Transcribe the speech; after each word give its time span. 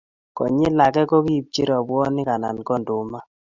Konyil 0.37 0.79
age 0.85 1.03
kokiibchi 1.09 1.61
robwonik 1.69 2.29
anan 2.35 2.57
ko 2.67 2.73
ndumaa 2.81 3.25